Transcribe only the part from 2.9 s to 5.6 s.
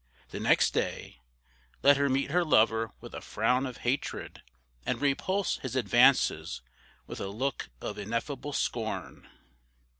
with a frown of hatred, and repulse